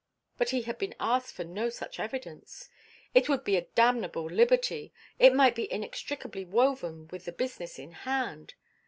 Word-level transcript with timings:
But 0.39 0.49
he 0.49 0.63
had 0.63 0.79
been 0.79 0.95
asked 0.99 1.31
for 1.35 1.43
no 1.43 1.69
such 1.69 1.99
evidence.... 1.99 2.69
It 3.13 3.29
would 3.29 3.43
be 3.43 3.55
a 3.55 3.67
damnable 3.75 4.25
liberty.... 4.25 4.91
It 5.19 5.31
might 5.35 5.53
be 5.53 5.71
inextricably 5.71 6.43
woven 6.43 7.07
with 7.09 7.25
the 7.25 7.31
business 7.31 7.77
in 7.77 7.91
hand.... 7.91 8.55